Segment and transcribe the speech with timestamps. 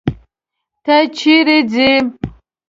[0.85, 1.91] ته چيري ځې.